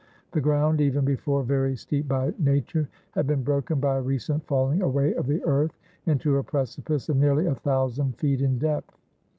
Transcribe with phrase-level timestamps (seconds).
[0.31, 4.81] The ground, even before very steep by nature, had been broken by a recent falling
[4.81, 5.77] away of the earth
[6.07, 8.97] into a precipice of nearly a thou sand feet in depth.